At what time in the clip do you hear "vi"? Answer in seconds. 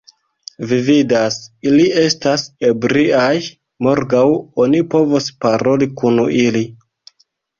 0.69-0.77